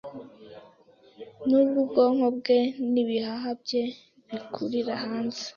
nubwo 1.47 1.77
ubwonko 1.83 2.27
bwe 2.37 2.57
n’ibihaha 2.91 3.49
bye 3.61 3.83
bikurira 4.29 4.93
hanze 5.03 5.43